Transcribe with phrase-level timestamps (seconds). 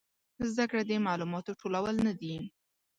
[0.51, 2.35] زده کړه د معلوماتو ټولول نه دي